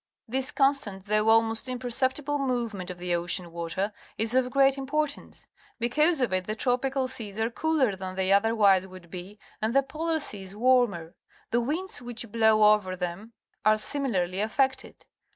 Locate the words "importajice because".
4.73-6.19